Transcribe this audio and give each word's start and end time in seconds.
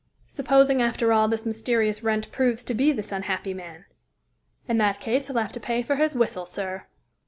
Supposing, 0.27 0.81
after 0.81 1.13
all, 1.13 1.27
this 1.27 1.45
mysterious 1.45 2.01
Wrent 2.01 2.31
proves 2.31 2.63
to 2.63 2.73
be 2.73 2.91
this 2.91 3.11
unhappy 3.11 3.53
man?" 3.53 3.85
"In 4.67 4.79
that 4.79 4.99
case, 4.99 5.27
he'll 5.27 5.35
have 5.37 5.53
to 5.53 5.59
pay 5.59 5.83
for 5.83 5.95
his 5.97 6.15
whistle, 6.15 6.47
sir." 6.47 6.87